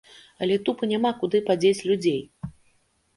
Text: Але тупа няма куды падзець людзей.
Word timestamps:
Але 0.45 0.55
тупа 0.69 0.87
няма 0.93 1.11
куды 1.23 1.41
падзець 1.49 1.85
людзей. 1.91 2.17